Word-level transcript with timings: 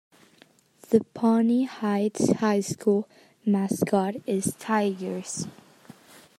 The 0.89 1.03
Pawnee 1.13 1.65
Heights 1.65 2.31
High 2.31 2.61
School 2.61 3.07
mascot 3.45 4.15
is 4.25 4.55
Tigers. 4.57 5.45